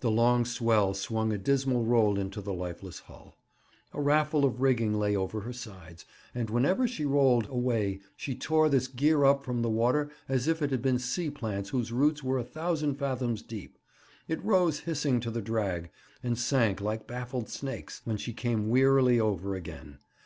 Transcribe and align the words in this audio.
The 0.00 0.10
long 0.10 0.46
swell 0.46 0.94
swung 0.94 1.34
a 1.34 1.36
dismal 1.36 1.84
roll 1.84 2.18
into 2.18 2.40
the 2.40 2.54
lifeless 2.54 3.00
hull. 3.00 3.36
A 3.92 4.00
raffle 4.00 4.46
of 4.46 4.62
rigging 4.62 4.94
lay 4.98 5.14
over 5.14 5.42
her 5.42 5.52
sides, 5.52 6.06
and 6.34 6.48
whenever 6.48 6.88
she 6.88 7.04
rolled 7.04 7.46
away 7.50 8.00
she 8.16 8.34
tore 8.34 8.70
this 8.70 8.88
gear 8.88 9.26
up 9.26 9.44
from 9.44 9.60
the 9.60 9.68
water 9.68 10.10
as 10.30 10.48
if 10.48 10.62
it 10.62 10.70
had 10.70 10.80
been 10.80 10.98
sea 10.98 11.28
plants 11.28 11.68
whose 11.68 11.92
roots 11.92 12.22
were 12.24 12.38
a 12.38 12.42
thousand 12.42 12.94
fathoms 12.94 13.42
deep; 13.42 13.76
it 14.28 14.42
rose 14.42 14.80
hissing 14.80 15.20
to 15.20 15.30
the 15.30 15.42
drag, 15.42 15.90
and 16.22 16.38
sank, 16.38 16.80
like 16.80 17.06
baffled 17.06 17.50
snakes, 17.50 18.00
when 18.06 18.16
she 18.16 18.32
came 18.32 18.70
wearily 18.70 19.20
over 19.20 19.54
again. 19.54 19.98